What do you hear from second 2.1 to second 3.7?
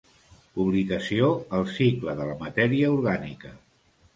de la matèria orgànica"